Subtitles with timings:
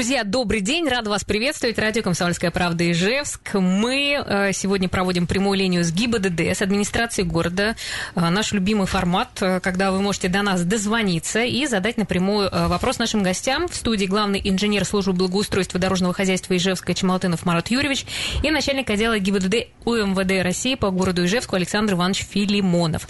[0.00, 1.78] Друзья, добрый день, рада вас приветствовать.
[1.78, 3.52] Радио «Комсомольская правда» Ижевск.
[3.52, 7.76] Мы э, сегодня проводим прямую линию с ГИБДД, с администрацией города.
[8.14, 12.98] Э, наш любимый формат, э, когда вы можете до нас дозвониться и задать напрямую вопрос
[12.98, 13.68] нашим гостям.
[13.68, 18.06] В студии главный инженер службы благоустройства дорожного хозяйства Ижевска Чемалтынов Марат Юрьевич
[18.42, 23.06] и начальник отдела ГИБДД УМВД России по городу Ижевску Александр Иванович Филимонов.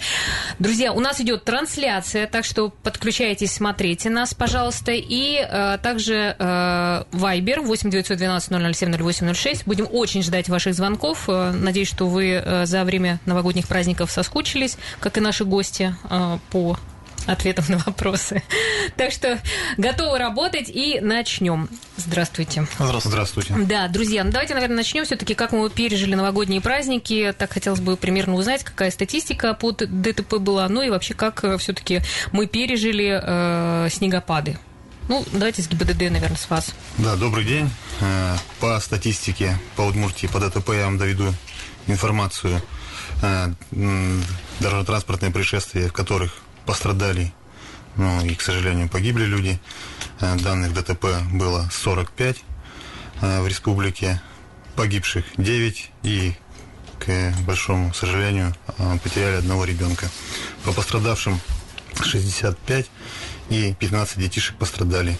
[0.59, 4.91] Друзья, у нас идет трансляция, так что подключайтесь, смотрите нас, пожалуйста.
[4.93, 5.39] И
[5.81, 6.35] также
[7.11, 9.65] Вайбер 8 912 007 0806.
[9.65, 11.25] Будем очень ждать ваших звонков.
[11.27, 16.37] Э, надеюсь, что вы э, за время новогодних праздников соскучились, как и наши гости, э,
[16.49, 16.77] по
[17.27, 18.43] ответам на вопросы.
[18.97, 19.39] Так что
[19.77, 21.69] готовы работать и начнем.
[21.97, 22.67] Здравствуйте.
[22.77, 23.09] Здравствуйте.
[23.09, 23.53] Здравствуйте.
[23.59, 27.33] Да, друзья, ну давайте, наверное, начнем все-таки, как мы пережили новогодние праздники.
[27.37, 32.01] Так хотелось бы примерно узнать, какая статистика по ДТП была, ну и вообще, как все-таки
[32.31, 34.57] мы пережили э, снегопады.
[35.07, 36.73] Ну, давайте с ГИБДД, наверное, с вас.
[36.97, 37.69] Да, добрый день.
[38.01, 41.33] Э, по статистике по Удмуртии, по ДТП я вам доведу
[41.87, 42.61] информацию.
[43.21, 43.51] Э,
[44.59, 47.33] дорожно-транспортные происшествия, в которых пострадали,
[47.97, 49.59] ну и, к сожалению, погибли люди.
[50.19, 52.37] Э, данных ДТП было 45
[53.21, 54.19] в республике,
[54.75, 56.33] погибших 9 и,
[56.97, 58.55] к большому сожалению,
[59.03, 60.09] потеряли одного ребенка.
[60.63, 61.39] По пострадавшим
[62.03, 62.89] 65
[63.51, 65.17] и 15 детишек пострадали.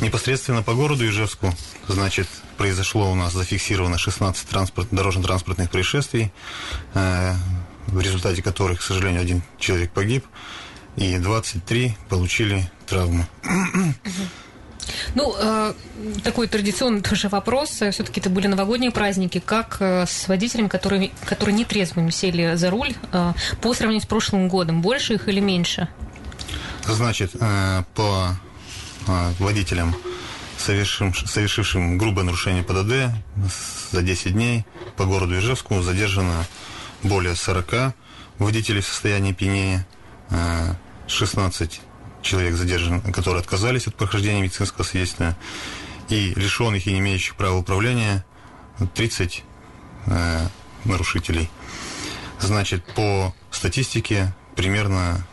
[0.00, 1.54] Непосредственно по городу Ижевску,
[1.86, 2.26] значит,
[2.56, 6.32] произошло у нас зафиксировано 16 транспорт, дорожно-транспортных происшествий,
[6.94, 7.34] э,
[7.86, 10.26] в результате которых, к сожалению, один человек погиб,
[10.96, 13.26] и 23 получили травмы.
[15.14, 15.74] Ну, э,
[16.24, 17.68] такой традиционный тоже вопрос.
[17.68, 19.38] Все-таки это были новогодние праздники.
[19.38, 24.48] Как э, с водителями, которые, которые нетрезвыми сели за руль, э, по сравнению с прошлым
[24.48, 24.80] годом?
[24.80, 25.88] Больше их или меньше?
[26.88, 28.34] Значит, э, по
[29.06, 29.94] э, водителям,
[30.56, 33.14] совершившим, совершившим грубое нарушение ПДД
[33.92, 34.64] за 10 дней
[34.96, 36.46] по городу Ижевску задержано
[37.02, 37.94] более 40
[38.38, 39.86] водителей в состоянии пьянения,
[41.06, 45.36] 16 э, человек задержаны, которые отказались от прохождения медицинского свидетельства,
[46.08, 48.24] и лишенных и не имеющих права управления
[48.94, 49.44] 30
[50.84, 51.50] нарушителей.
[52.40, 55.26] Значит, по статистике примерно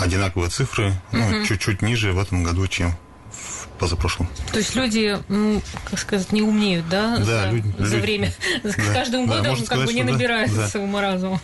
[0.00, 2.96] одинаковые цифры, ну, чуть-чуть ниже в этом году, чем
[3.30, 4.28] в позапрошлом.
[4.52, 8.70] То есть люди, ну, как сказать, не умнеют, да, да за, люди, за время, да,
[8.70, 10.80] с каждым да, годом как сказать, бы не набираются да.
[10.80, 11.40] ума разума.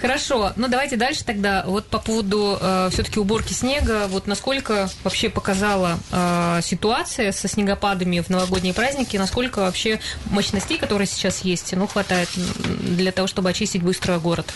[0.00, 1.64] Хорошо, ну давайте дальше тогда.
[1.66, 8.20] Вот по поводу э, все-таки уборки снега, вот насколько вообще показала э, ситуация со снегопадами
[8.20, 13.82] в новогодние праздники, насколько вообще мощностей, которые сейчас есть, ну, хватает для того, чтобы очистить
[13.82, 14.52] быстро город?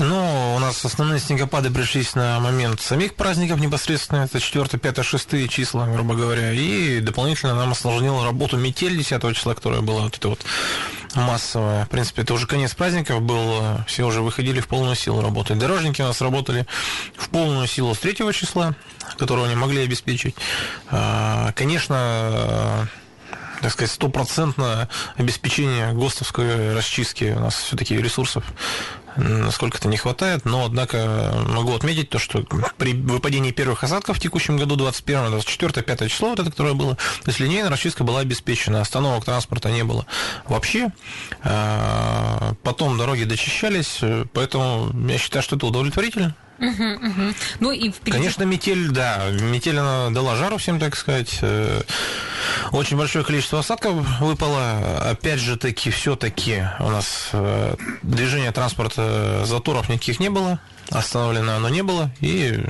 [0.00, 5.50] Ну, у нас основные снегопады пришлись на момент самих праздников непосредственно, это 4, 5, 6
[5.50, 10.30] числа, грубо говоря, и дополнительно нам осложнила работу метель 10 числа, которая была вот это
[10.30, 10.40] вот
[11.14, 11.84] массовая.
[11.84, 15.58] В принципе, это уже конец праздников был, все уже выходили в полную силу работать.
[15.58, 16.66] Дорожники у нас работали
[17.18, 18.74] в полную силу с 3 числа,
[19.18, 20.34] которого они могли обеспечить.
[20.90, 22.88] А, конечно,
[23.60, 28.44] так сказать, стопроцентное обеспечение ГОСТовской расчистки у нас все-таки ресурсов
[29.16, 32.44] насколько это не хватает, но, однако, могу отметить то, что
[32.78, 36.94] при выпадении первых осадков в текущем году, 21 24 5 число, вот это, которое было,
[36.94, 40.06] то есть линейная расчистка была обеспечена, остановок транспорта не было
[40.46, 40.90] вообще.
[41.42, 44.00] А, потом дороги дочищались,
[44.32, 46.34] поэтому я считаю, что это удовлетворительно.
[46.60, 47.34] Угу, угу.
[47.60, 48.18] Ну и впереди...
[48.18, 51.38] Конечно, метель, да, метель она дала жару всем, так сказать.
[51.40, 51.80] Э,
[52.72, 55.10] очень большое количество осадков выпало.
[55.10, 60.60] Опять же таки, все-таки у нас э, движение транспорта заторов никаких не было.
[60.90, 62.10] Остановлено оно не было.
[62.20, 62.60] И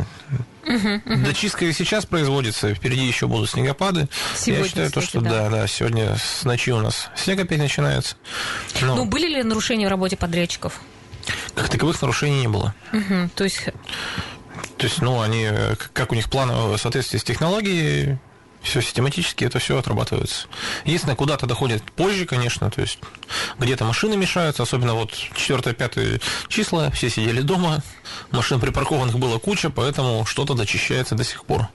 [0.67, 1.25] Угу, угу.
[1.25, 4.09] Дочистка и сейчас производится, впереди еще будут снегопады.
[4.37, 5.31] Сегодня, Я считаю, кстати, то, что да.
[5.31, 8.17] да, да, сегодня с ночи у нас снег опять начинается.
[8.83, 8.95] Но...
[8.95, 10.81] Ну, были ли нарушения в работе подрядчиков?
[11.55, 12.75] Как таковых нарушений не было.
[12.93, 13.65] Угу, то есть...
[14.77, 15.49] То есть, ну, они,
[15.93, 18.19] как у них планы в соответствии с технологией,
[18.63, 20.47] все систематически это все отрабатывается.
[20.85, 22.99] Единственное, куда-то доходит позже, конечно, то есть
[23.59, 27.83] где-то машины мешаются, особенно вот 4-5 числа, все сидели дома,
[28.31, 31.69] машин припаркованных было куча, поэтому что-то дочищается до сих пор.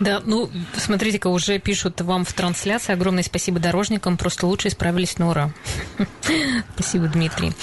[0.00, 5.30] Да, ну, смотрите-ка, уже пишут вам в трансляции, огромное спасибо дорожникам, просто лучше исправились на
[5.30, 5.54] ура.
[6.74, 7.54] Спасибо, Дмитрий.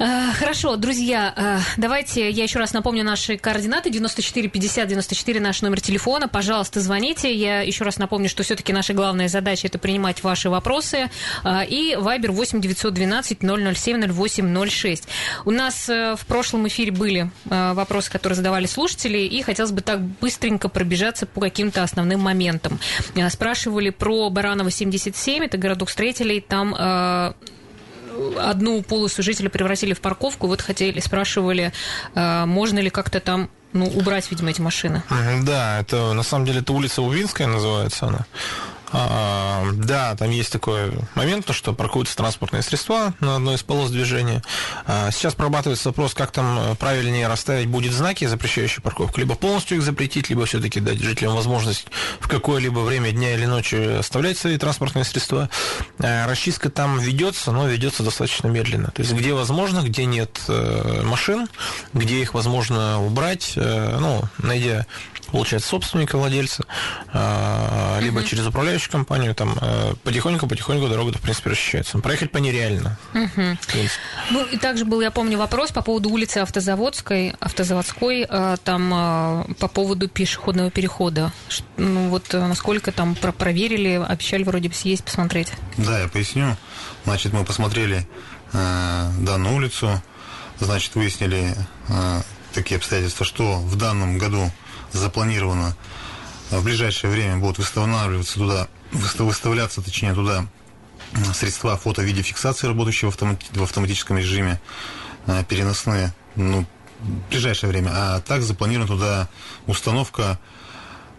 [0.00, 3.90] Э, хорошо, друзья, э, давайте я еще раз напомню наши координаты.
[3.90, 6.28] 94 50 94 наш номер телефона.
[6.28, 7.34] Пожалуйста, звоните.
[7.34, 11.10] Я еще раз напомню, что все-таки наша главная задача это принимать ваши вопросы.
[11.44, 15.08] Э, и Вайбер 8 912 007 08 06.
[15.44, 20.68] У нас в прошлом эфире были вопросы, которые задавали слушатели, и хотелось бы так быстренько
[20.68, 22.78] пробежаться по каким-то основным моментам.
[23.30, 26.40] Спрашивали про Баранова 77, это городок строителей.
[26.40, 27.34] Там
[28.38, 30.46] одну полосу жители превратили в парковку.
[30.46, 31.72] Вот хотели, спрашивали,
[32.14, 35.02] э, можно ли как-то там ну, убрать, видимо, эти машины.
[35.42, 38.26] Да, это на самом деле это улица Увинская называется она.
[38.92, 43.90] А, да, там есть такой момент, то, что паркуются транспортные средства на одной из полос
[43.90, 44.42] движения.
[44.86, 49.18] А, сейчас прорабатывается вопрос, как там правильнее расставить будет знаки, запрещающие парковку.
[49.20, 51.86] Либо полностью их запретить, либо все-таки дать жителям возможность
[52.20, 55.50] в какое-либо время дня или ночи оставлять свои транспортные средства.
[55.98, 58.90] А, расчистка там ведется, но ведется достаточно медленно.
[58.90, 61.48] То есть, где возможно, где нет э, машин,
[61.92, 64.86] где их возможно убрать, э, ну, найдя
[65.30, 66.64] получается, собственника, владельца,
[67.12, 68.46] а, либо через
[68.78, 71.98] управляющую компанию, там э, потихоньку-потихоньку дорога, в принципе, расчищается.
[71.98, 72.98] Проехать по ней реально.
[74.30, 79.54] Ну, и также был, я помню, вопрос по поводу улицы Автозаводской, Автозаводской, э, там э,
[79.54, 81.32] по поводу пешеходного перехода.
[81.76, 85.52] Ну, вот насколько там проверили, обещали вроде бы съесть, посмотреть.
[85.76, 86.56] Да, я поясню.
[87.04, 88.06] Значит, мы посмотрели
[88.52, 90.02] э, данную улицу,
[90.60, 91.54] значит, выяснили
[91.88, 92.22] э,
[92.52, 94.50] такие обстоятельства, что в данном году
[94.92, 95.76] запланировано
[96.50, 100.46] в ближайшее время будут выставляться туда, выставляться, точнее, туда
[101.34, 104.60] средства фото-видеофиксации, работающие в, автомати в автоматическом режиме,
[105.26, 106.66] э, переносные, ну,
[107.00, 107.90] в ближайшее время.
[107.92, 109.28] А так запланирована туда
[109.66, 110.38] установка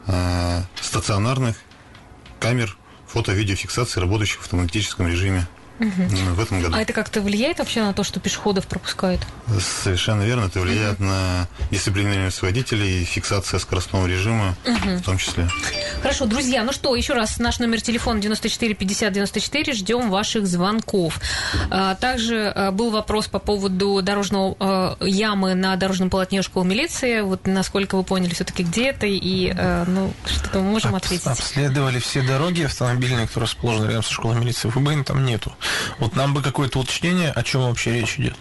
[0.08, 1.58] э, стационарных
[2.40, 2.78] камер
[3.08, 5.48] фото-видеофиксации, работающих в автоматическом режиме
[5.80, 6.36] угу.
[6.36, 6.76] в этом году.
[6.76, 9.22] А это как-то влияет вообще на то, что пешеходов пропускают?
[9.84, 10.46] Совершенно верно.
[10.46, 11.06] Это влияет угу.
[11.06, 14.90] на дисциплинированность водителей, фиксация скоростного режима угу.
[14.98, 15.48] в том числе.
[16.02, 19.74] Хорошо, друзья, ну что, еще раз наш номер телефона 94 50 94.
[19.74, 21.20] Ждем ваших звонков.
[21.70, 27.22] А, также а, был вопрос по поводу дорожного а, ямы на дорожном полотне школы милиции.
[27.22, 29.54] Вот насколько вы поняли все-таки где это и
[29.88, 31.26] ну, что-то мы можем ответить.
[31.26, 34.70] Обследовали все дороги автомобильные, которые расположены рядом со школой милиции.
[34.70, 35.54] ВБН там нету.
[36.00, 38.36] Вот нам бы какое-то уточнение, о чем вообще речь идет.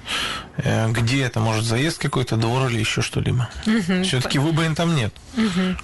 [0.59, 3.49] Э, где это, может, заезд какой-то, двор или еще что-либо.
[3.67, 4.05] Угу.
[4.05, 5.13] Все-таки ВБН там нет.
[5.37, 5.77] Угу.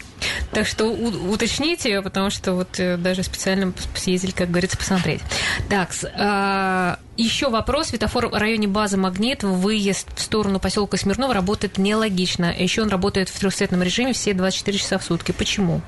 [0.52, 5.20] Так что уточните, потому что вот э, даже специально съездили, как говорится, посмотреть.
[5.68, 7.88] Так, а, еще вопрос.
[7.88, 12.54] Светофор в районе базы «Магнит», выезд в сторону поселка Смирнова работает нелогично.
[12.56, 15.32] Еще он работает в трехцветном режиме все 24 часа в сутки.
[15.32, 15.82] Почему?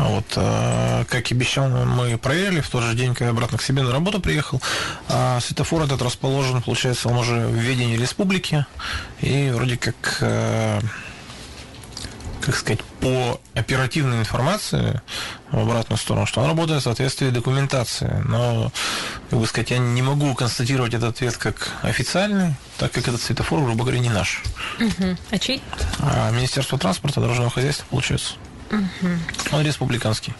[0.00, 3.58] А вот, э, как и обещал, мы проверили в тот же день, когда я обратно
[3.58, 4.58] к себе на работу приехал.
[5.10, 8.64] А светофор этот расположен, получается, он уже в ведении республики.
[9.20, 10.80] И вроде как, э,
[12.40, 15.02] как сказать, по оперативной информации
[15.50, 18.22] в обратную сторону, что он работает в соответствии документации.
[18.26, 18.72] Но,
[19.28, 23.60] как бы сказать, я не могу констатировать этот ответ как официальный, так как этот светофор,
[23.62, 24.42] грубо говоря, не наш.
[24.78, 25.16] Угу.
[25.30, 25.62] А чей?
[25.98, 28.36] А Министерство транспорта, дорожного хозяйства, получается.
[28.70, 29.56] Угу.
[29.56, 30.34] Он республиканский.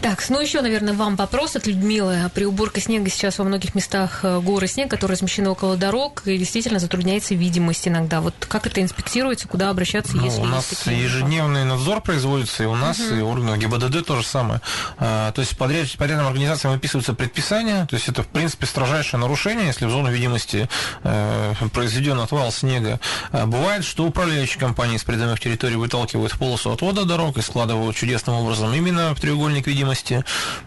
[0.00, 2.30] Так, ну еще, наверное, вам вопрос от Людмилы.
[2.32, 6.38] При уборке снега сейчас во многих местах э, горы снег, которые размещены около дорог, и
[6.38, 8.20] действительно затрудняется видимость иногда.
[8.20, 12.66] Вот как это инспектируется, куда обращаться, ну, если У нас такие ежедневный надзор производится, и
[12.66, 13.14] у нас, угу.
[13.16, 14.60] и органы ГИБДД то же самое.
[14.98, 19.66] А, то есть подряд, подрядным организациям выписываются предписания, то есть это, в принципе, строжайшее нарушение,
[19.66, 20.68] если в зону видимости
[21.02, 23.00] э, произведен отвал снега.
[23.32, 28.36] А, бывает, что управляющие компании с придомых территорий выталкивают полосу отвода дорог и складывают чудесным
[28.36, 30.24] образом именно в треугольник видимости видимости.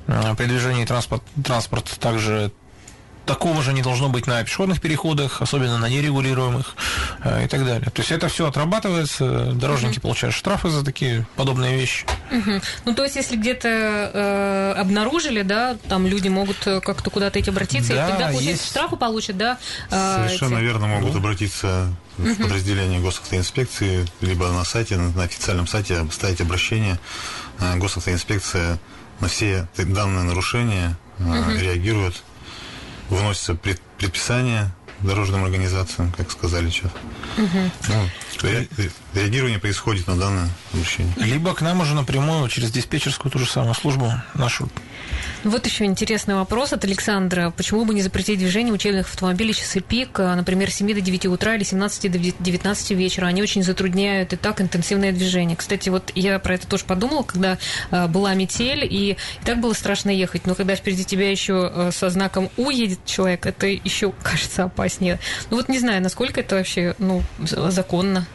[0.07, 2.51] Э, при движении транспорт, транспорт также
[3.25, 6.75] такого же не должно быть на пешеходных переходах, особенно на нерегулируемых
[7.23, 7.89] э, и так далее.
[7.91, 10.01] То есть это все отрабатывается, дорожники угу.
[10.01, 12.05] получают штрафы за такие подобные вещи.
[12.31, 12.61] Угу.
[12.85, 17.51] Ну, то есть, если где-то э, обнаружили, да, там люди могут э, как-то куда-то идти
[17.51, 18.67] обратиться, да, и тогда, получается, есть...
[18.67, 19.57] штрафы получат, да?
[19.91, 20.63] Э, Совершенно эти...
[20.63, 26.99] верно, могут обратиться в подразделение госавтоинспекции, либо на сайте, на официальном сайте ставить обращение.
[27.77, 28.79] Госавтоинспекция
[29.21, 31.51] на все данные нарушения угу.
[31.51, 32.23] реагируют,
[33.09, 36.91] выносятся предписания дорожным организациям, как сказали сейчас.
[37.37, 37.71] Угу.
[37.89, 41.13] Ну, реагирование происходит на данное обращение.
[41.17, 44.69] Либо к нам уже напрямую через диспетчерскую ту же самую службу нашу.
[45.43, 47.51] Вот еще интересный вопрос от Александра.
[47.57, 51.25] Почему бы не запретить движение учебных автомобилей часы пик, а, например, с 7 до 9
[51.25, 53.25] утра или 17 до 19 вечера?
[53.25, 55.57] Они очень затрудняют и так интенсивное движение.
[55.57, 57.57] Кстати, вот я про это тоже подумала, когда
[57.89, 60.45] а, была метель, и, так было страшно ехать.
[60.45, 65.19] Но когда впереди тебя еще а, со знаком У едет человек, это еще кажется опаснее.
[65.49, 68.27] Ну вот не знаю, насколько это вообще ну, законно.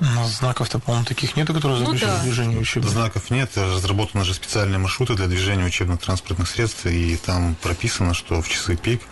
[0.00, 2.22] Но знаков-то, по-моему, таких нету, которые Ну запрещают да.
[2.24, 2.90] движение учебных.
[2.90, 8.42] Знаков нет, разработаны же специальные маршруты для движения учебных транспортных средств, и там прописано, что
[8.42, 9.02] в часы пик,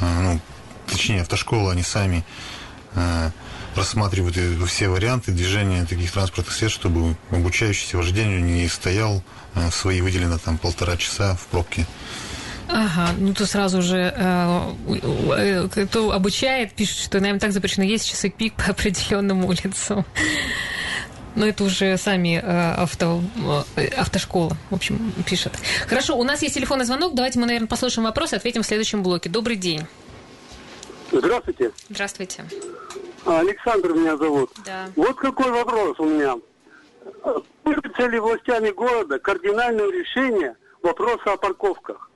[0.00, 0.40] э, ну,
[0.88, 2.24] точнее, автошколы, они сами
[2.94, 3.30] э,
[3.74, 4.36] рассматривают
[4.68, 9.22] все варианты движения таких транспортных средств, чтобы обучающийся вождению не стоял
[9.54, 11.86] э, в свои выделено там полтора часа в пробке.
[12.72, 14.72] Ага, ну то сразу же э,
[15.36, 20.04] э, кто обучает, пишет, что, наверное, так запрещено есть часы пик по определенным улицам.
[21.36, 23.20] Но это уже сами э, авто,
[23.76, 25.52] э, автошкола, в общем, пишет.
[25.88, 27.14] Хорошо, у нас есть телефонный звонок.
[27.14, 29.30] Давайте мы, наверное, послушаем вопрос и ответим в следующем блоке.
[29.30, 29.86] Добрый день.
[31.12, 31.72] Здравствуйте.
[31.88, 32.44] Здравствуйте.
[33.24, 34.50] Александр меня зовут.
[34.64, 34.88] Да.
[34.96, 36.36] Вот какой вопрос у меня.
[37.62, 42.09] Появится ли властями города кардинальное решение вопроса о парковках?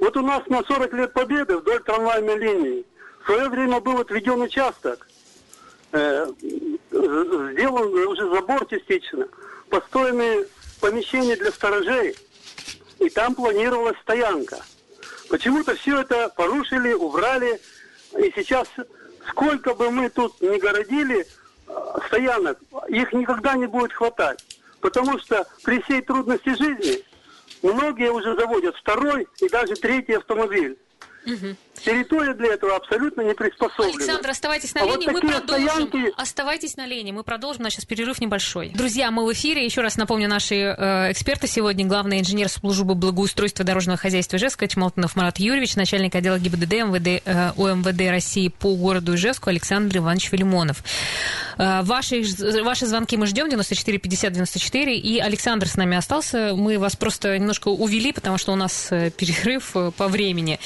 [0.00, 2.86] Вот у нас на 40 лет победы вдоль трамвайной линии.
[3.22, 5.06] В свое время был отведен участок,
[5.92, 6.26] э,
[6.90, 9.28] сделан уже забор частично,
[9.68, 10.46] построены
[10.80, 12.16] помещения для сторожей,
[12.98, 14.58] и там планировалась стоянка.
[15.28, 17.60] Почему-то все это порушили, убрали,
[18.18, 18.68] и сейчас
[19.28, 21.26] сколько бы мы тут ни городили
[21.68, 24.42] э, стоянок, их никогда не будет хватать.
[24.80, 27.04] Потому что при всей трудности жизни
[27.62, 30.78] многие уже заводят второй и даже третий автомобиль.
[31.84, 33.94] Территория для этого абсолютно не приспособлена.
[33.94, 35.68] Александр, оставайтесь на А вот линии, мы такие продолжим.
[35.88, 37.62] стоянки- Оставайтесь на линии, мы продолжим.
[37.62, 38.70] У нас сейчас перерыв небольшой.
[38.74, 39.64] Друзья, мы в эфире.
[39.64, 41.86] Еще раз напомню, наши э, эксперты сегодня.
[41.86, 47.52] Главный инженер службы благоустройства дорожного хозяйства Ижевска Чмалтонов Марат Юрьевич, начальник отдела ГИБДД МВД, э,
[47.56, 50.82] УМВД России по городу Ижевску Александр Иванович Филимонов.
[51.58, 52.22] Э, ваши,
[52.62, 54.96] ваши звонки мы ждем, 94 50 94.
[54.96, 56.52] И Александр с нами остался.
[56.54, 60.60] Мы вас просто немножко увели, потому что у нас э, перерыв э, по времени.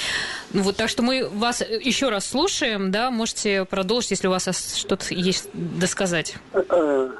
[0.53, 4.77] Ну вот, так что мы вас еще раз слушаем, да, можете продолжить, если у вас
[4.77, 6.37] что-то есть досказать.
[6.53, 7.11] Э,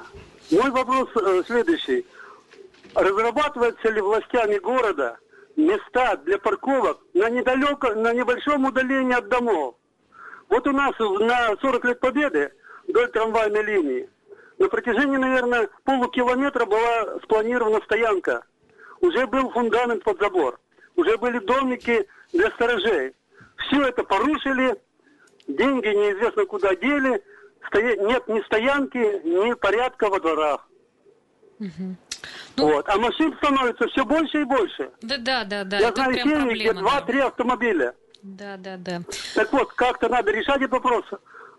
[0.51, 2.07] Мой вопрос э, следующий.
[2.95, 5.19] Разрабатываются ли властями города
[5.57, 9.75] места для парковок на недалеко, на небольшом удалении от домов?
[10.49, 12.53] Вот у нас на 40 лет Победы
[12.89, 14.09] вдоль трамвайной линии
[14.59, 18.45] на протяжении, наверное, полукилометра была спланирована стоянка.
[19.01, 20.59] Уже был фундамент под забор.
[20.97, 23.15] Уже были домики для сторожей.
[23.69, 24.75] Все это порушили,
[25.49, 27.23] деньги неизвестно куда дели,
[27.69, 30.69] стоя- нет ни стоянки, ни порядка во дворах.
[31.59, 31.97] Ну-
[32.57, 32.89] вот.
[32.89, 34.91] А машин становится все больше и больше.
[35.03, 35.79] Да, да, да, да.
[35.79, 36.75] Я это знаю семьи, где проблема.
[36.75, 36.81] да.
[36.81, 37.95] два-три автомобиля.
[38.23, 39.03] Да, да, да.
[39.35, 41.05] Так вот, как-то надо решать этот вопрос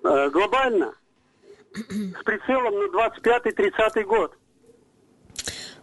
[0.03, 0.93] э, глобально,
[1.73, 4.33] с прицелом на 25-30 год.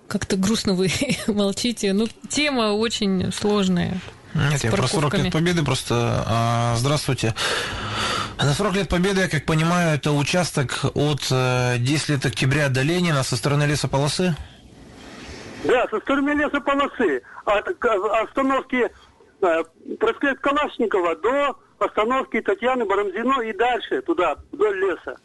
[0.08, 0.88] Как-то грустно вы
[1.28, 1.92] молчите.
[1.92, 4.00] Ну, тема очень сложная.
[4.34, 5.22] Нет, я про 40 парковками.
[5.24, 6.24] лет Победы просто...
[6.26, 7.34] а, здравствуйте.
[8.38, 12.82] На 40 лет Победы, я как понимаю, это участок от э, 10 лет октября до
[12.82, 14.34] Ленина со стороны лесополосы?
[15.64, 18.90] Да, со стороны лесополосы, от к- остановки
[19.42, 19.64] э,
[20.00, 25.16] проспект Калашникова до остановки Татьяны Барамзино и дальше туда, вдоль леса.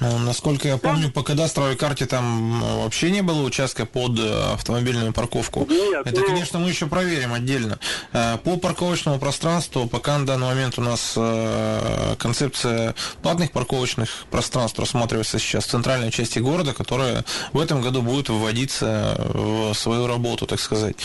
[0.00, 2.24] Ну, насколько я помню, по кадастровой карте там
[2.62, 5.66] м, вообще не было участка под э, автомобильную парковку.
[5.70, 7.78] Нет, Это, ну- конечно, мы еще проверим отдельно.
[8.12, 14.78] Э, По парковочному пространству пока на данный момент у нас э, концепция платных парковочных пространств
[14.80, 20.46] рассматривается сейчас в центральной части города, которая в этом году будет вводиться в свою работу,
[20.46, 20.96] так сказать.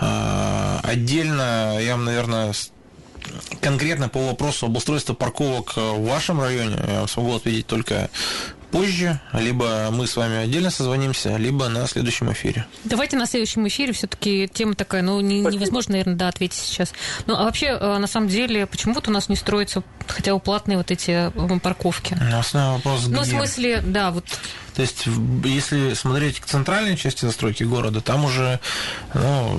[0.00, 2.52] Э, Отдельно я, наверное,
[3.60, 8.10] конкретно по вопросу обустройства парковок э, в вашем районе я смогу ответить только
[8.70, 12.66] позже, либо мы с вами отдельно созвонимся, либо на следующем эфире.
[12.84, 16.92] Давайте на следующем эфире все-таки тема такая, ну, не- невозможно, наверное, да, ответить сейчас.
[17.26, 20.40] Ну, а вообще, э, на самом деле, почему вот у нас не строятся хотя бы
[20.40, 22.16] платные вот эти э, парковки?
[22.32, 23.30] Основной вопрос Ну, в где?
[23.32, 24.24] смысле, да, вот
[24.74, 25.04] То есть,
[25.44, 28.60] если смотреть к центральной части застройки города, там уже
[29.14, 29.56] ну,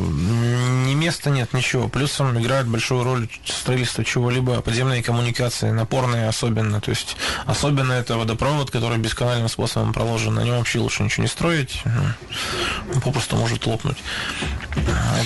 [0.86, 1.88] ни места нет, ничего.
[1.88, 6.82] Плюсом играет большую роль строительство чего-либо, подземные коммуникации, напорные особенно.
[6.82, 7.15] То есть,
[7.46, 10.36] особенно это водопровод, который бесканальным способом проложен.
[10.36, 13.98] На нем вообще лучше ничего не строить, ну, он попросту может лопнуть.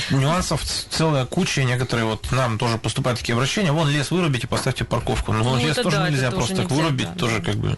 [0.09, 3.71] Нюансов целая куча, некоторые вот нам тоже поступают такие обращения.
[3.71, 5.33] Вон лес вырубите, поставьте парковку.
[5.33, 7.45] Но Ну, лес это тоже да, нельзя просто нельзя, вырубить, да, тоже да.
[7.45, 7.77] как бы.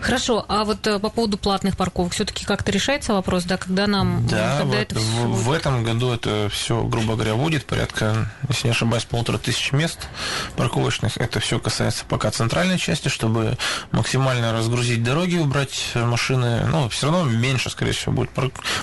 [0.00, 4.26] Хорошо, а вот э, по поводу платных парковок все-таки как-то решается вопрос, да, когда нам,
[4.26, 8.30] Да, когда вот это в, всё в этом году это все, грубо говоря, будет порядка,
[8.48, 10.08] если не ошибаюсь, полутора тысяч мест
[10.56, 11.16] парковочных.
[11.16, 13.56] Это все касается пока центральной части, чтобы
[13.92, 16.66] максимально разгрузить дороги, убрать машины.
[16.70, 18.30] Ну, все равно меньше, скорее всего, будет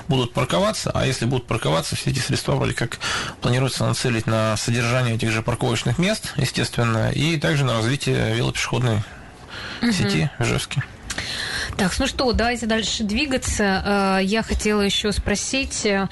[0.07, 3.00] будут парковаться, а если будут парковаться, все эти средства вроде как
[3.41, 9.03] планируется нацелить на содержание этих же парковочных мест, естественно, и также на развитие велопешеходной
[9.81, 10.83] сети в Ижевске.
[11.78, 14.18] Так, ну что, давайте дальше двигаться.
[14.20, 15.86] Э, Я хотела еще спросить.
[15.86, 16.08] э,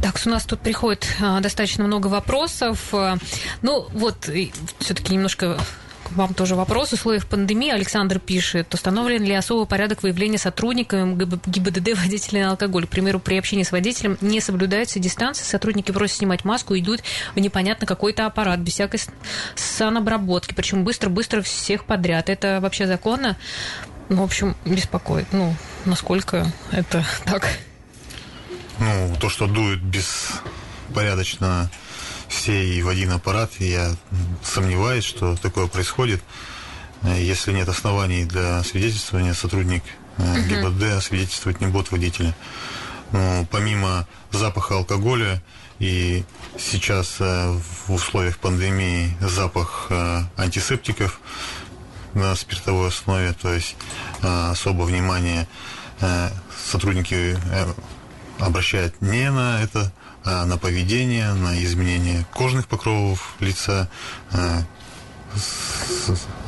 [0.00, 2.92] Так, у нас тут приходит э, достаточно много вопросов.
[3.62, 4.30] Ну, вот,
[4.78, 5.58] все-таки немножко
[6.12, 6.90] вам тоже вопрос.
[6.90, 12.86] В условиях пандемии Александр пишет, установлен ли особый порядок выявления сотрудниками ГИБДД водителей на алкоголь?
[12.86, 17.00] К примеру, при общении с водителем не соблюдается дистанция, сотрудники просят снимать маску идут
[17.34, 19.00] в непонятно какой-то аппарат без всякой
[19.54, 22.30] санобработки, причем быстро-быстро всех подряд.
[22.30, 23.36] Это вообще законно?
[24.08, 25.26] Ну, в общем, беспокоит.
[25.32, 27.46] Ну, насколько это так?
[28.78, 31.70] Ну, то, что дует беспорядочно
[32.28, 33.94] все и в один аппарат, я
[34.42, 36.22] сомневаюсь, что такое происходит.
[37.02, 39.82] Э, Если нет оснований для свидетельствования, сотрудник
[40.18, 42.34] э, ГИБДД свидетельствовать не будет водителя.
[43.12, 45.42] Но помимо запаха алкоголя
[45.78, 46.24] и
[46.58, 49.90] сейчас э, в условиях пандемии запах
[50.36, 51.20] антисептиков
[52.14, 53.76] на спиртовой основе, то есть
[54.22, 55.46] э, особо внимание
[56.00, 56.30] э,
[56.70, 57.66] сотрудники э,
[58.38, 59.92] обращают не на это,
[60.24, 63.88] а на поведение, на изменение кожных покровов лица,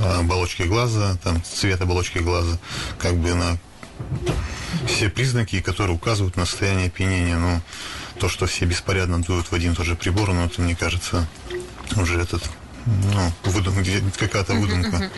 [0.00, 2.58] оболочки глаза, там цвет оболочки глаза,
[2.98, 3.58] как бы на
[4.86, 7.36] все признаки, которые указывают на состояние опьянения.
[7.36, 7.60] Ну,
[8.18, 11.26] то, что все беспорядно дуют в один и тот же прибор, ну, это, мне кажется,
[11.96, 12.42] уже этот,
[12.86, 15.10] ну, выдум- где- какая-то выдумка.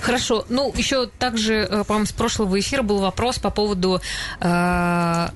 [0.00, 0.44] Хорошо.
[0.48, 4.00] Ну, еще также, э, по-моему, с прошлого эфира был вопрос по поводу
[4.40, 5.28] э,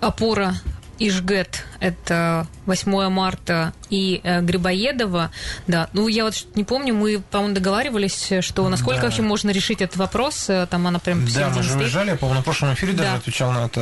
[0.00, 0.54] опора
[0.98, 5.30] Ижгет, это 8 марта, и э, Грибоедова,
[5.66, 5.88] да.
[5.92, 9.06] Ну, я вот не помню, мы, по-моему, договаривались, что насколько Да.
[9.06, 11.82] вообще можно решить этот вопрос, э, там она прям Да, мы же стоит.
[11.82, 13.16] уезжали, я, по-моему, на прошлом эфире даже Да.
[13.16, 13.80] отвечал на это.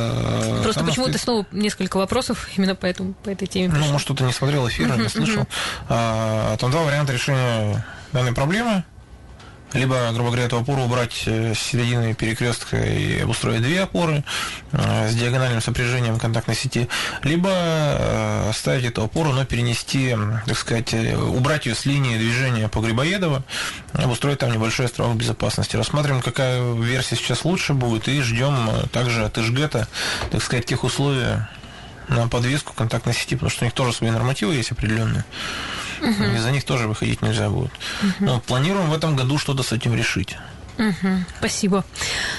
[0.59, 3.91] э, Просто почему-то снова несколько вопросов именно по, этому, по этой теме Ну, пришло.
[3.93, 5.45] может, кто-то не смотрел эфир, не слышал.
[5.89, 8.83] А, Там два варианта решения данной проблемы.
[9.73, 14.23] Либо, грубо говоря, эту опору убрать э, с середины перекрестка и обустроить две опоры
[14.71, 16.87] э, с диагональным сопряжением контактной сети,
[17.23, 22.79] либо э, оставить эту опору, но перенести, так сказать, убрать ее с линии движения по
[22.79, 23.43] Грибоедово,
[23.93, 25.75] обустроить там небольшой островок безопасности.
[25.75, 29.87] Рассматриваем, какая версия сейчас лучше будет, и ждем также от Ижгета,
[30.31, 31.37] так сказать, тех условий,
[32.09, 35.23] на подвеску контактной сети, потому что у них тоже свои нормативы есть определенные.
[36.03, 37.71] И за них тоже выходить нельзя будет.
[38.19, 40.35] Но планируем в этом году что-то с этим решить.
[40.75, 41.85] Мгм, Спасибо.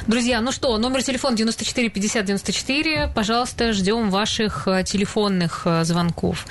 [0.09, 3.13] Друзья, ну что, номер телефона 94 50 94.
[3.15, 6.45] Пожалуйста, ждем ваших э, телефонных э, звонков.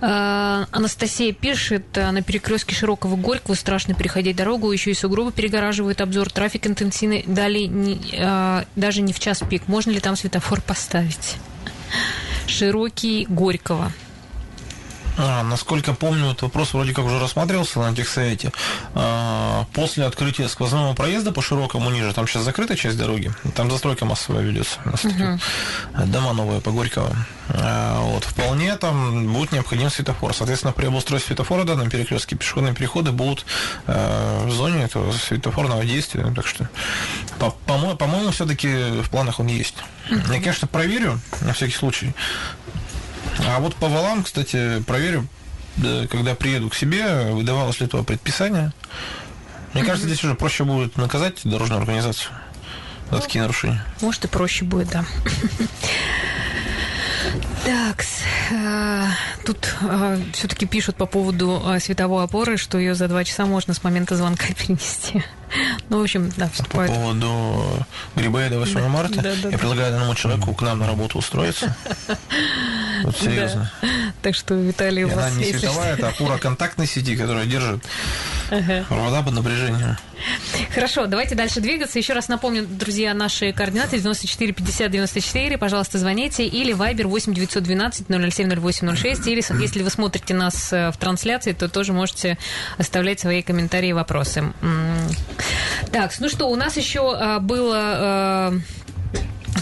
[0.00, 6.30] Э, Анастасия пишет, на перекрестке Широкого Горького страшно переходить дорогу, еще и сугробы перегораживают обзор,
[6.30, 9.66] трафик интенсивный, далее не- даже не в час пик.
[9.66, 11.38] Можно ли там светофор поставить?
[12.46, 13.92] Широкий Горького.
[15.18, 18.52] А, насколько помню, этот вопрос вроде как уже рассматривался на техсовете.
[18.94, 24.04] А, после открытия сквозного проезда по широкому ниже, там сейчас закрыта часть дороги, там застройка
[24.04, 24.78] массовая ведется.
[24.84, 25.38] у нас такие
[26.06, 27.14] Дома новые по Горького.
[27.48, 30.34] А, вот, вполне там будет необходим светофор.
[30.34, 33.46] Соответственно, при обустройстве светофора в данном перекрестке пешеходные переходы будут
[33.86, 36.30] э, в зоне этого светофорного действия.
[36.34, 36.68] Так что,
[37.38, 38.68] по- по-мо- по-моему, все-таки
[39.02, 39.76] в планах он есть.
[40.10, 42.14] Я, конечно, проверю на всякий случай.
[43.46, 45.26] А вот по валам, кстати, проверю,
[45.76, 48.72] да, когда приеду к себе, выдавалось ли то предписание.
[49.72, 52.32] Мне кажется, здесь уже проще будет наказать дорожную организацию
[53.10, 53.84] за такие нарушения.
[54.00, 55.04] Может, и проще будет, да.
[57.66, 58.04] Так,
[59.44, 59.74] тут
[60.34, 64.14] все-таки пишут по поводу э, световой опоры, что ее за два часа можно с момента
[64.14, 65.24] звонка перенести.
[65.88, 66.92] Ну, в общем, да, По вступает.
[66.92, 71.18] поводу Грибоеда 8 Да, марта, да, да, я предлагаю данному человеку к нам на работу
[71.18, 71.74] устроиться.
[73.02, 73.70] Вот серьезно.
[74.26, 75.60] Так что, Виталий, И у она вас не есть...
[75.60, 77.80] световая, это опора контактной сети, которая держит
[78.50, 78.84] Ага.
[78.88, 79.96] провода под напряжением.
[80.74, 81.96] Хорошо, давайте дальше двигаться.
[82.00, 85.58] Еще раз напомню, друзья, наши координаты 94 50 94.
[85.58, 86.44] Пожалуйста, звоните.
[86.44, 89.26] Или Viber 8 912 007 0806.
[89.28, 92.36] Или если вы смотрите нас э, в трансляции, то тоже можете
[92.78, 94.52] оставлять свои комментарии и вопросы.
[95.92, 98.60] Так, ну что, у нас еще э, было...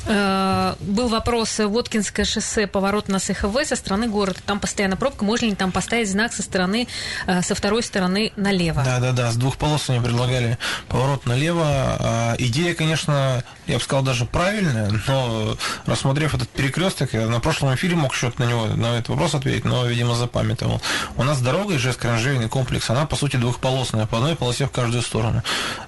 [0.07, 4.39] э, Э, был вопрос Воткинское шоссе, поворот на СХВ со стороны города.
[4.47, 5.25] Там постоянно пробка.
[5.25, 6.89] Можно ли там поставить знак со стороны,
[7.27, 8.83] э, со второй стороны налево?
[8.85, 9.31] Да, да, да.
[9.31, 11.65] С двух полос они предлагали поворот налево.
[11.67, 17.75] А, идея, конечно, я бы сказал, даже правильная, но рассмотрев этот перекресток, я на прошлом
[17.75, 20.81] эфире мог что-то на него, на этот вопрос ответить, но, видимо, запамятовал.
[21.17, 25.43] У нас дорога Ижевск-Оранжерейный комплекс, она, по сути, двухполосная, по одной полосе в каждую сторону.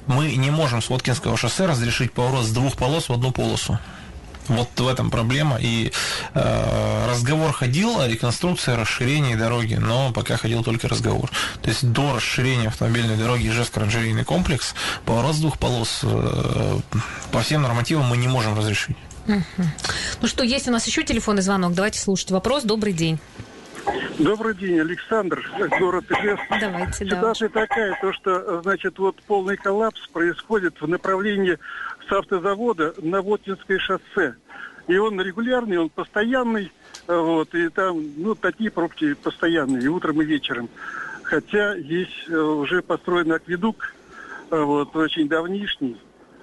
[0.06, 3.78] Мы не можем с Воткинского шоссе разрешить поворот с двух полос в одну полосу.
[4.48, 5.58] Вот в этом проблема.
[5.60, 5.92] И
[6.34, 11.30] э, разговор ходил о реконструкции, расширении дороги, но пока ходил только разговор.
[11.62, 16.78] То есть до расширения автомобильной дороги Ижевск-оранжерейный комплекс поворот с двух полос э,
[17.32, 18.96] по всем нормативам мы не можем разрешить.
[19.26, 21.74] Ну что, есть у нас еще телефонный звонок.
[21.74, 22.62] Давайте слушать вопрос.
[22.62, 23.18] Добрый день.
[24.18, 25.42] Добрый день, Александр,
[25.78, 26.44] город Ижевск.
[26.48, 27.60] Давайте, Ситуация да.
[27.60, 31.58] такая, то что, значит, вот полный коллапс происходит в направлении
[32.08, 34.36] с автозавода на Воткинское шоссе.
[34.86, 36.70] И он регулярный, он постоянный,
[37.08, 40.68] вот, и там, ну, такие пробки постоянные, и утром, и вечером.
[41.24, 43.92] Хотя есть э, уже построен акведук,
[44.50, 46.00] э, вот, очень давнишний.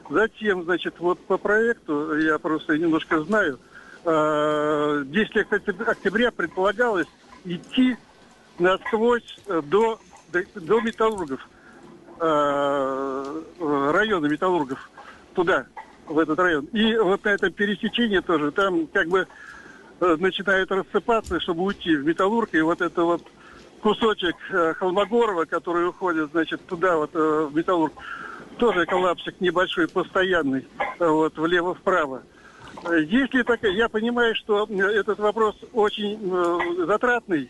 [0.10, 3.60] Затем, значит, вот по проекту, я просто немножко знаю,
[4.04, 5.45] 10 э,
[5.88, 7.08] октября предполагалось
[7.45, 7.95] идти
[8.60, 9.97] насквозь до,
[10.34, 11.47] до, до металлургов,
[12.19, 14.89] района металлургов
[15.34, 15.65] туда,
[16.08, 16.65] в этот район.
[16.74, 19.28] И вот на этом пересечении тоже, там как бы
[20.00, 23.24] э, начинает рассыпаться, чтобы уйти в Металлург, и вот это вот
[23.82, 27.93] кусочек э, Холмогорова, который уходит, значит, туда вот э, в Металлург,
[28.58, 30.67] тоже коллапсик небольшой, постоянный,
[31.00, 32.24] вот, влево-вправо.
[33.08, 36.19] Если такая, я понимаю, что этот вопрос очень
[36.86, 37.50] затратный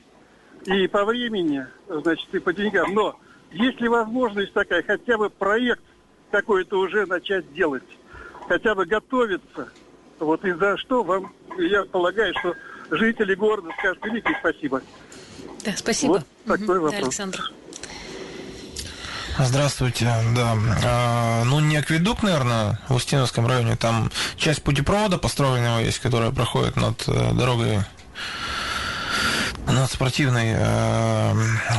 [0.65, 3.19] и по времени, значит, и по деньгам, но
[3.51, 5.83] есть ли возможность такая, хотя бы проект
[6.33, 7.83] какое-то уже начать делать,
[8.47, 9.69] хотя бы готовиться.
[10.19, 12.55] Вот и за что вам, я полагаю, что
[12.89, 14.81] жители города скажут великое спасибо.
[15.63, 16.23] Да, спасибо.
[16.45, 16.85] Вот такой угу.
[16.85, 16.91] вопрос.
[16.91, 17.51] Да, Александр.
[19.37, 20.55] Здравствуйте, да.
[20.83, 23.75] А, ну, не акведук, наверное, в Устиновском районе.
[23.75, 27.79] Там часть путепровода построенного есть, которая проходит над э, дорогой
[29.67, 30.53] над спортивной.
[30.55, 31.33] Э,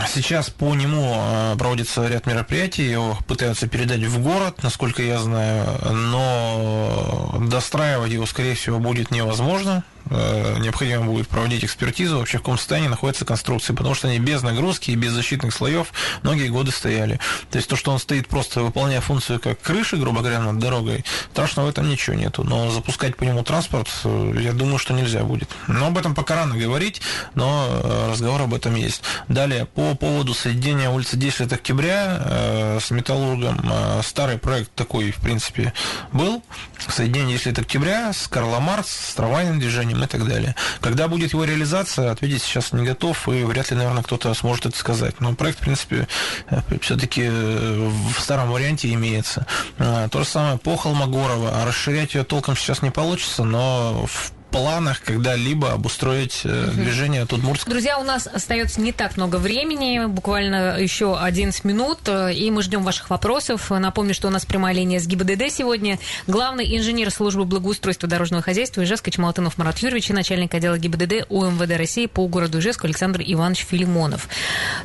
[0.08, 5.66] сейчас по нему э, проводится ряд мероприятий, его пытаются передать в город, насколько я знаю,
[5.90, 9.84] но достраивать его, скорее всего, будет невозможно.
[10.10, 14.42] Э, необходимо будет проводить экспертизу, вообще в каком состоянии находятся конструкции, потому что они без
[14.42, 15.92] нагрузки и без защитных слоев
[16.22, 17.18] многие годы стояли.
[17.50, 21.04] То есть то, что он стоит просто выполняя функцию как крыши, грубо говоря, над дорогой,
[21.32, 22.44] страшного в этом ничего нету.
[22.44, 25.48] Но запускать по нему транспорт, я думаю, что нельзя будет.
[25.68, 27.00] Но об этом пока рано говорить,
[27.34, 29.02] но разговор об этом есть.
[29.28, 35.72] Далее, по поводу соединения улицы 10 октября с Металлургом, старый проект такой, в принципе,
[36.12, 36.42] был.
[36.88, 40.54] Соединение 10 октября с Карла Марс, с трамвайным движением, и так далее.
[40.80, 44.76] Когда будет его реализация, ответить сейчас не готов, и вряд ли, наверное, кто-то сможет это
[44.76, 45.20] сказать.
[45.20, 46.08] Но проект, в принципе,
[46.50, 49.46] э, все-таки э, в старом варианте имеется.
[49.78, 51.64] То же самое по Холмогорова.
[51.64, 57.68] Расширять ее толком сейчас не получится, но в планах когда-либо обустроить э, движение от Удмуртска?
[57.68, 62.62] Друзья, у нас остается не так много времени, буквально еще 11 минут, э, и мы
[62.62, 63.68] ждем ваших вопросов.
[63.70, 65.98] Напомню, что у нас прямая линия с ГИБДД сегодня.
[66.28, 71.76] Главный инженер службы благоустройства дорожного хозяйства Ижевска Чмалтынов Марат Юрьевич и начальник отдела ГИБДД УМВД
[71.76, 74.28] России по городу Ижевск Александр Иванович Филимонов.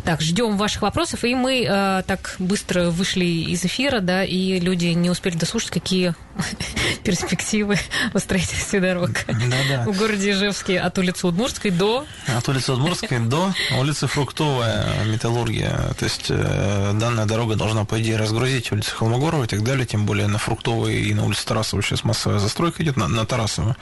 [0.03, 4.87] Так, ждем ваших вопросов, и мы э, так быстро вышли из эфира, да, и люди
[4.87, 6.15] не успели дослушать, какие
[7.03, 7.77] перспективы
[8.15, 9.11] в строительстве дорог.
[9.27, 9.83] Да, да.
[9.91, 12.05] В городе Ижевске от улицы Удмуртской до...
[12.27, 15.93] От улицы Удмуртской до улицы Фруктовая, металлургия.
[15.97, 20.05] То есть э, данная дорога должна, по идее, разгрузить улицу Холмогорова и так далее, тем
[20.05, 23.75] более на Фруктовой и на улице Тарасова сейчас массовая застройка идет, на, на Тарасова,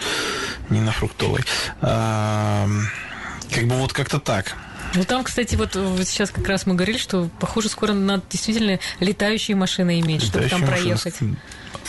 [0.70, 1.44] не на Фруктовой.
[1.82, 2.68] А,
[3.52, 4.56] как бы вот как-то так.
[4.96, 8.80] Ну там, кстати, вот, вот сейчас как раз мы говорили, что похоже скоро надо действительно
[9.00, 11.16] летающие машины иметь, чтобы Летающие там машины проехать.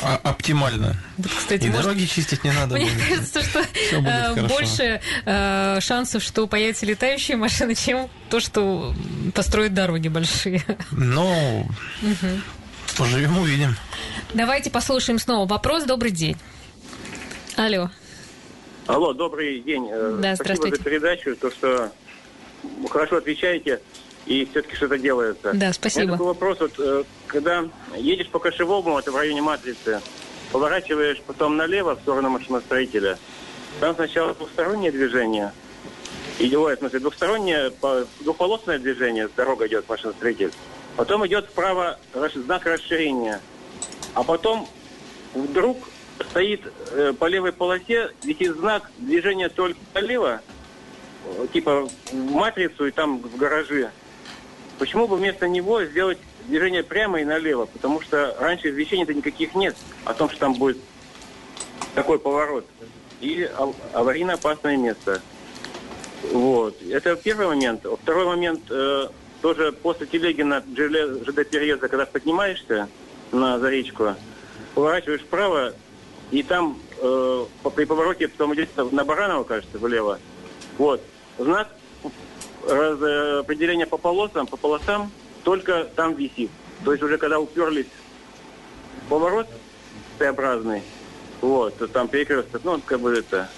[0.00, 0.96] А- оптимально.
[1.16, 3.08] Вот, кстати, и может- дороги чистить не надо Мне будет.
[3.08, 3.60] кажется, что
[3.92, 8.94] э, больше э, шансов, что появятся летающие машины, чем то, что
[9.34, 10.62] построят дороги большие.
[10.92, 11.66] Ну,
[12.96, 13.76] поживем, увидим.
[14.34, 15.84] Давайте послушаем снова вопрос.
[15.84, 16.36] Добрый день.
[17.56, 17.90] Алло.
[18.86, 19.88] Алло, добрый день.
[19.90, 20.76] Э, Да, Спасибо здравствуйте.
[20.76, 21.92] за передачу, то, что
[22.90, 23.80] хорошо отвечаете
[24.28, 25.42] и все-таки что-то делается.
[25.44, 26.12] Да, У меня спасибо.
[26.12, 27.64] такой вопрос, вот, э, когда
[27.96, 30.02] едешь по Кошевому, это в районе Матрицы,
[30.52, 33.18] поворачиваешь потом налево в сторону машиностроителя,
[33.80, 35.52] там сначала двухстороннее движение,
[36.38, 40.52] и, ой, в смысле, двухстороннее, по- двухполосное движение, дорога идет машиностроитель,
[40.96, 41.98] потом идет вправо
[42.34, 43.40] знак расширения,
[44.12, 44.68] а потом
[45.32, 45.78] вдруг
[46.30, 46.60] стоит
[46.90, 50.42] э, по левой полосе, висит знак движения только налево,
[51.24, 53.90] э, типа в матрицу и там в гараже.
[54.78, 57.66] Почему бы вместо него сделать движение прямо и налево?
[57.66, 60.78] Потому что раньше извещений-то никаких нет о том, что там будет
[61.94, 62.64] такой поворот.
[63.20, 63.48] И
[63.92, 65.20] аварийно опасное место.
[66.32, 66.80] Вот.
[66.82, 67.84] Это первый момент.
[68.02, 69.08] Второй момент, э,
[69.42, 72.88] тоже после Телегина ЖД переезда, когда поднимаешься
[73.32, 74.14] на Заречку,
[74.74, 75.74] поворачиваешь вправо,
[76.30, 80.18] и там э, при повороте потом идет на Баранова, кажется, влево.
[80.76, 81.02] Вот.
[81.38, 81.68] Знак
[82.66, 85.10] распределения по полосам, по полосам
[85.44, 86.50] только там висит.
[86.84, 87.86] То есть уже когда уперлись
[89.06, 89.48] в поворот
[90.18, 90.82] Т-образный,
[91.40, 93.48] вот, то там перекресток, ну, как бы это,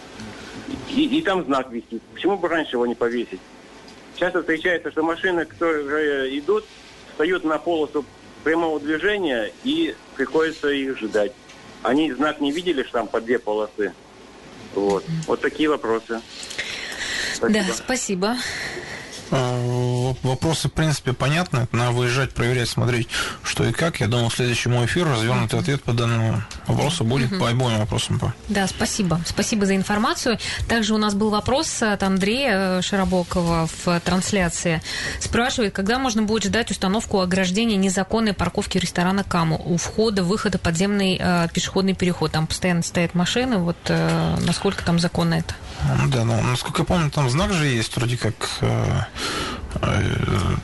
[0.88, 2.02] и, и там знак висит.
[2.14, 3.40] Почему бы раньше его не повесить?
[4.16, 6.66] Часто встречается, что машины, которые идут,
[7.10, 8.04] встают на полосу
[8.44, 11.32] прямого движения и приходится их ждать.
[11.82, 13.94] Они знак не видели, что там по две полосы.
[14.74, 15.04] Вот.
[15.26, 16.20] Вот такие вопросы.
[17.34, 17.64] Спасибо.
[17.66, 18.36] Да, спасибо.
[19.30, 21.68] А, вопросы, в принципе, понятны.
[21.72, 23.08] Надо выезжать, проверять, смотреть,
[23.50, 24.00] что и как.
[24.00, 28.20] Я думаю, в следующем эфиру развернутый ответ по данному вопросу будет по обоим вопросам.
[28.48, 29.20] Да, спасибо.
[29.26, 30.38] Спасибо за информацию.
[30.68, 34.82] Также у нас был вопрос от Андрея э, Широбокова в трансляции.
[35.18, 41.18] Спрашивает, когда можно будет ждать установку ограждения незаконной парковки ресторана Каму у входа, выхода подземный
[41.20, 42.32] э, пешеходный переход.
[42.32, 43.58] Там постоянно стоят машины.
[43.58, 45.54] Вот э, насколько там законно это?
[46.06, 49.00] Да, ну, насколько я помню, там знак же есть, вроде как э,
[49.82, 50.56] э,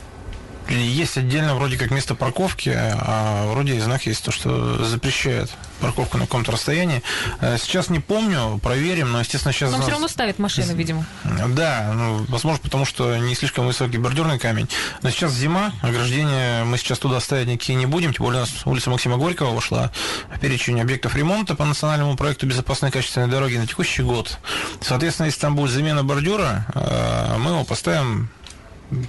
[0.69, 5.49] есть отдельно вроде как место парковки, а вроде и знак есть то, что запрещает
[5.79, 7.03] парковку на каком-то расстоянии.
[7.39, 9.71] Э, сейчас не помню, проверим, но, естественно, сейчас...
[9.71, 9.85] Но нас...
[9.85, 11.05] все равно ставит машину, видимо.
[11.23, 14.67] Да, ну, возможно, потому что не слишком высокий бордюрный камень.
[15.01, 18.51] Но сейчас зима, ограждение мы сейчас туда ставить никакие не будем, тем более у нас
[18.65, 19.91] улица Максима Горького вошла
[20.33, 24.37] в перечень объектов ремонта по национальному проекту безопасной качественной дороги на текущий год.
[24.81, 28.29] Соответственно, если там будет замена бордюра, э, мы его поставим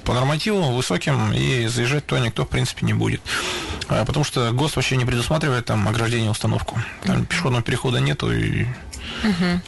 [0.04, 3.20] по нормативу высоким, и заезжать туда никто, в принципе, не будет.
[3.88, 6.78] А, потому что ГОСТ вообще не предусматривает там ограждение установку.
[7.04, 8.66] Там пешеходного перехода нету, и
[9.24, 9.60] Угу.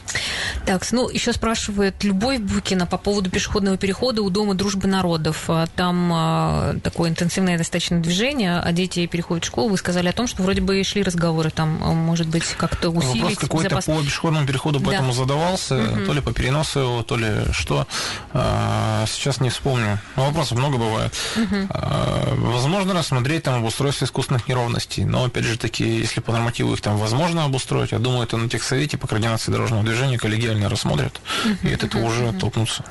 [0.65, 5.45] Так, ну, еще спрашивает Любовь Букина по поводу пешеходного перехода у Дома Дружбы Народов.
[5.47, 9.69] А, там а, такое интенсивное достаточно движение, а дети переходят в школу.
[9.69, 12.89] Вы сказали о том, что вроде бы и шли разговоры там, а, может быть, как-то
[12.89, 13.85] усилить Вопрос какой-то безопас...
[13.85, 14.85] по пешеходному переходу да.
[14.85, 16.05] поэтому задавался, угу.
[16.05, 17.87] то ли по переносу его, то ли что.
[18.33, 19.99] А, сейчас не вспомню.
[20.15, 21.13] Но вопросов много бывает.
[21.35, 21.67] Угу.
[21.69, 26.81] А, возможно рассмотреть там обустройство искусственных неровностей, но, опять же таки, если по нормативу их
[26.81, 31.19] там возможно обустроить, я думаю, это на техсовете по координации координации дорожного движения коллегиально рассмотрят,
[31.63, 32.83] и от этого уже оттолкнутся.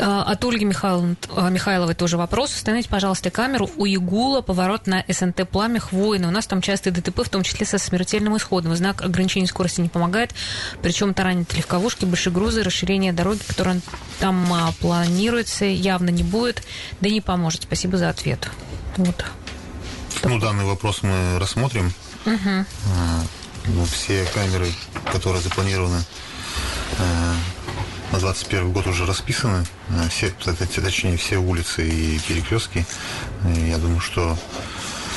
[0.00, 2.54] А, от Ольги а, Михайловой тоже вопрос.
[2.54, 6.28] Установите, пожалуйста, камеру у Игула, поворот на СНТ «Пламя Хвойно».
[6.28, 8.74] У нас там частые ДТП, в том числе со смертельным исходом.
[8.74, 10.34] Знак ограничения скорости не помогает,
[10.82, 13.80] причем таранит легковушки, большие грузы, расширение дороги, которое
[14.18, 16.62] там а, планируется, явно не будет,
[17.00, 17.62] да не поможет.
[17.62, 18.48] Спасибо за ответ.
[18.96, 19.24] Вот.
[20.24, 21.92] Ну, данный вопрос мы рассмотрим.
[22.26, 22.66] Угу.
[23.66, 24.72] Ну, все камеры,
[25.12, 26.02] которые запланированы
[26.98, 27.34] э,
[28.12, 29.64] на 21 год уже расписаны.
[29.90, 32.86] Э, все, точнее, все улицы и перекрестки.
[33.44, 34.36] Я думаю, что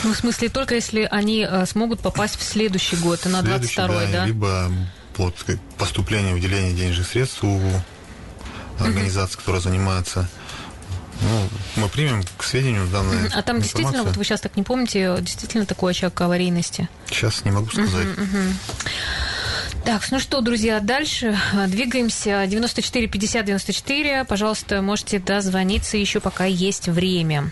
[0.04, 4.08] ну, в смысле, только если они э, смогут попасть в следующий год, на 22 да,
[4.12, 4.26] да?
[4.26, 4.70] Либо
[5.16, 5.34] под
[5.78, 7.62] поступление, выделение денежных средств у
[8.80, 10.28] организации, которая занимается
[11.24, 13.30] ну, мы примем к сведению данные.
[13.34, 16.90] А там действительно, вот вы сейчас так не помните, действительно такой очаг аварийности?
[17.08, 18.08] Сейчас не могу сказать.
[18.08, 18.54] Uh-huh, uh-huh.
[19.86, 22.46] Так, ну что, друзья, дальше двигаемся.
[22.48, 24.26] 94 50 94.
[24.26, 27.52] Пожалуйста, можете дозвониться еще пока есть время.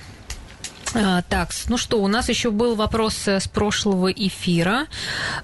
[0.94, 4.88] А, так, ну что, у нас еще был вопрос э, с прошлого эфира.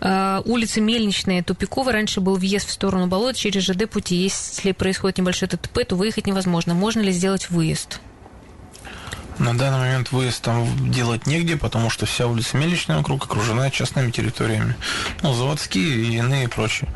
[0.02, 1.94] А, улица Мельничная, Тупиковая.
[1.94, 4.16] Раньше был въезд в сторону болот через ЖД пути.
[4.16, 6.74] Если происходит небольшой ТТП, то выехать невозможно.
[6.74, 8.02] Можно ли сделать выезд?
[9.40, 14.12] На данный момент выезд там делать негде, потому что вся улица Мельничная вокруг окружена частными
[14.12, 14.76] территориями.
[15.22, 16.90] Ну, заводские и иные и прочие.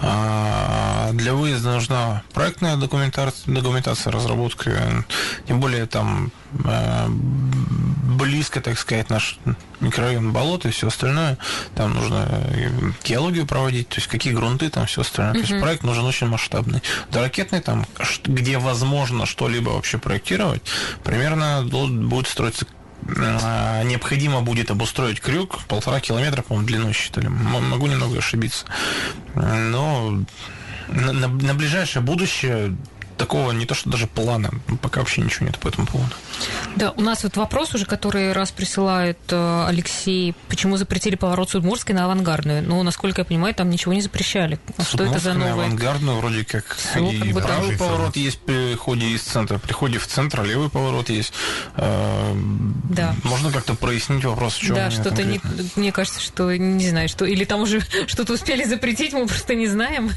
[0.00, 5.04] А для выезда нужна проектная документация, документация разработка,
[5.46, 6.32] тем более там
[8.22, 9.38] близко, так сказать, наш
[9.80, 11.38] микрорайон болот и все остальное.
[11.74, 12.70] Там нужно э,
[13.04, 15.34] геологию проводить, то есть какие грунты, там все остальное.
[15.34, 15.46] Uh-huh.
[15.46, 16.82] То есть проект нужен очень масштабный.
[17.10, 17.86] Доракетный там,
[18.24, 20.62] где возможно что-либо вообще проектировать,
[21.04, 22.66] примерно будет строиться
[23.06, 27.28] э, необходимо будет обустроить крюк полтора километра, по-моему, длиной считали.
[27.28, 28.66] Могу немного ошибиться.
[29.34, 30.22] Но
[30.88, 32.76] на, на, на ближайшее будущее
[33.16, 34.50] такого не то, что даже плана.
[34.80, 36.12] Пока вообще ничего нет по этому поводу.
[36.76, 40.34] Да, у нас вот вопрос уже, который раз присылает э, Алексей.
[40.48, 42.62] Почему запретили поворот с Удмурской на авангардную?
[42.62, 44.58] Ну, насколько я понимаю, там ничего не запрещали.
[44.76, 45.52] А что это за новое?
[45.66, 47.78] авангардную вроде как Всё, и как бы правый там.
[47.78, 49.58] поворот есть при ходе из центра.
[49.58, 51.32] При ходе в центр левый поворот есть.
[51.76, 52.32] Э,
[52.88, 53.14] Да.
[53.22, 55.40] Можно как-то прояснить вопрос, в чем Да, что-то не,
[55.76, 59.66] мне кажется, что не знаю, что или там уже что-то успели запретить, мы просто не
[59.66, 60.10] знаем.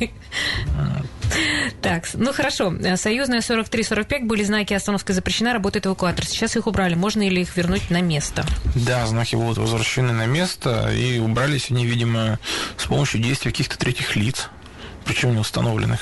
[1.81, 2.73] Так, ну хорошо.
[2.95, 6.25] Союзная 43-45 были знаки остановка запрещена, работает эвакуатор.
[6.25, 6.95] Сейчас их убрали.
[6.95, 8.45] Можно ли их вернуть на место?
[8.75, 12.39] Да, знаки будут возвращены на место, и убрались они, видимо,
[12.77, 14.49] с помощью действий каких-то третьих лиц,
[15.05, 15.99] причем не установленных.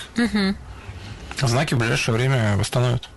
[1.42, 3.10] Знаки в ближайшее время восстановят.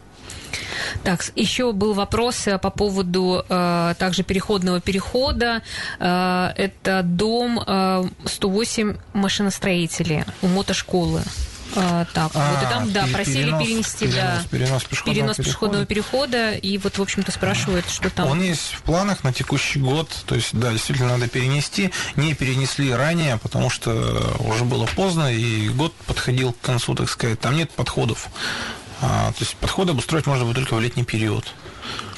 [1.03, 5.63] Так, еще был вопрос э, по поводу э, также переходного перехода.
[5.99, 11.23] Э, это дом э, 108 машиностроителей у мотошколы.
[11.75, 15.43] Э, так, вот и там, да, просили перенос- перенести, перенос- да, перенос пешеходного перенос перехода.
[15.45, 18.29] пешеходного перехода, и вот, в общем-то, спрашивают, что там.
[18.29, 20.09] Он есть в планах на текущий год.
[20.27, 21.91] То есть, да, действительно надо перенести.
[22.15, 27.41] Не перенесли ранее, потому что уже было поздно, и год подходил к концу, так сказать.
[27.41, 28.29] Там нет подходов.
[29.03, 31.53] А, то есть подходы обустроить можно будет только в летний период.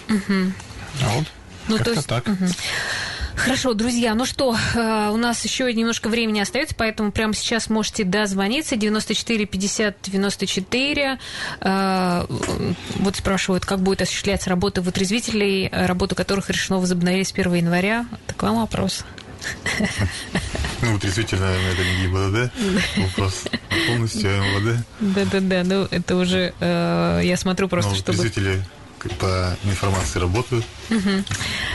[0.08, 1.24] А вот.
[1.68, 2.24] Ну, то как-то есть- так.
[3.38, 8.04] Хорошо, друзья, ну что, э, у нас еще немножко времени остается, поэтому прямо сейчас можете
[8.04, 8.76] дозвониться.
[8.76, 11.18] 94 50 94.
[11.60, 12.24] Э,
[12.96, 18.06] Вот спрашивают, как будет осуществляться работа вытрезвителей, э, работу которых решено возобновить с 1 января.
[18.26, 19.04] Так вам вопрос.
[20.80, 22.52] Ну, вот действительно, наверное, это не ГИБДД.
[22.98, 23.44] Вопрос
[23.88, 24.84] полностью МВД.
[25.00, 28.18] Да-да-да, ну это уже, э, я смотрю просто, Но чтобы...
[29.18, 30.64] по информации работают,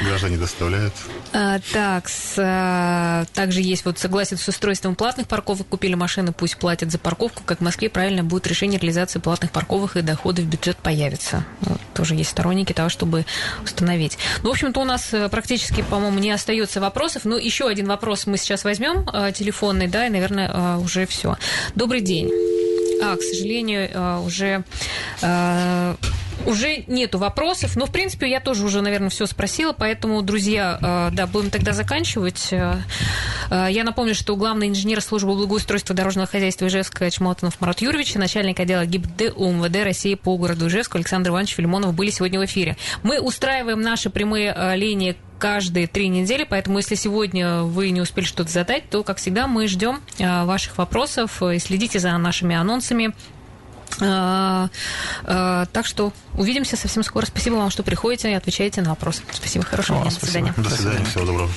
[0.04, 0.94] граждане доставляют.
[1.32, 6.58] А, так, с, а, также есть вот согласен с устройством платных парковок, купили машины, пусть
[6.58, 10.46] платят за парковку, как в Москве правильно будет решение реализации платных парковок и доходы в
[10.46, 11.46] бюджет появятся.
[11.62, 13.26] Вот, тоже есть сторонники того, чтобы
[13.64, 14.18] установить.
[14.44, 17.26] Ну, в общем-то, у нас э, практически, по-моему, не остается вопросов.
[17.26, 21.38] Ну, еще один вопрос мы сейчас возьмем, э, телефонный, да, и, наверное, э, уже все.
[21.76, 22.30] Добрый день.
[23.02, 24.64] А, к сожалению, уже
[26.46, 27.76] уже нету вопросов.
[27.76, 29.74] Но, в принципе, я тоже уже, наверное, все спросила.
[29.74, 32.50] Поэтому, друзья, э, да, будем тогда заканчивать.
[32.52, 32.76] Э,
[33.50, 38.20] э, Я напомню, что главный инженер службы благоустройства дорожного хозяйства Ижевска Чмолтонов Марат Юрьевич и
[38.20, 42.78] начальник отдела ГИБДД УМВД России по городу Ижевск Александр Иванович Филимонов были сегодня в эфире.
[43.04, 48.50] Мы устраиваем наши прямые линии каждые три недели, поэтому если сегодня вы не успели что-то
[48.50, 53.14] задать, то, как всегда, мы ждем ваших вопросов и следите за нашими анонсами.
[54.00, 54.68] Э,
[55.26, 57.26] э, Так что увидимся совсем скоро.
[57.26, 59.24] Спасибо вам, что приходите и отвечаете на вопросы.
[59.32, 60.54] Спасибо, хорошего дня, до свидания.
[60.58, 61.50] До свидания, всего доброго.